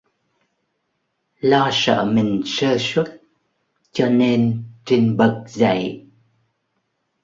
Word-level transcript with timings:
Lo 1.41 1.69
sợ 1.73 2.05
mình 2.13 2.41
sơ 2.45 2.77
suất 2.79 3.21
cho 3.91 4.09
nên 4.09 4.63
trinh 4.85 5.17
bật 5.17 5.43
dậy 5.47 6.05